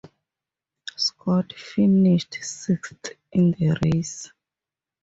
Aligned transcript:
Scott 0.95 1.53
finished 1.53 2.39
sixth 2.43 3.11
in 3.33 3.51
the 3.51 3.77
race. 3.85 4.31